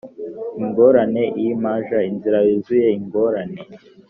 ingorane 0.61 1.23
img 1.45 1.89
inzira 2.09 2.37
yuzuye 2.47 2.87
ingorane 2.99 3.59